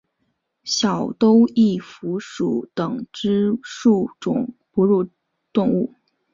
[0.63, 5.07] 小兜翼蝠属等之数种哺乳
[5.53, 5.93] 动物。